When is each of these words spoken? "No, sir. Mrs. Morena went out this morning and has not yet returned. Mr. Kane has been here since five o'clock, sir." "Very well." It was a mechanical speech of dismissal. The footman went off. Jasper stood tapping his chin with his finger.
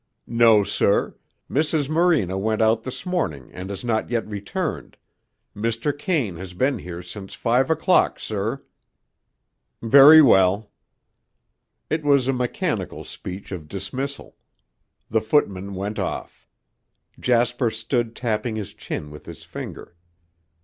"No, 0.25 0.63
sir. 0.63 1.15
Mrs. 1.47 1.87
Morena 1.87 2.35
went 2.35 2.59
out 2.59 2.81
this 2.81 3.05
morning 3.05 3.51
and 3.53 3.69
has 3.69 3.85
not 3.85 4.09
yet 4.09 4.25
returned. 4.27 4.97
Mr. 5.55 5.95
Kane 5.95 6.37
has 6.37 6.55
been 6.55 6.79
here 6.79 7.03
since 7.03 7.35
five 7.35 7.69
o'clock, 7.69 8.17
sir." 8.19 8.63
"Very 9.79 10.19
well." 10.19 10.71
It 11.87 12.03
was 12.03 12.27
a 12.27 12.33
mechanical 12.33 13.03
speech 13.03 13.51
of 13.51 13.67
dismissal. 13.67 14.35
The 15.11 15.21
footman 15.21 15.75
went 15.75 15.99
off. 15.99 16.47
Jasper 17.19 17.69
stood 17.69 18.15
tapping 18.15 18.55
his 18.55 18.73
chin 18.73 19.11
with 19.11 19.27
his 19.27 19.43
finger. 19.43 19.95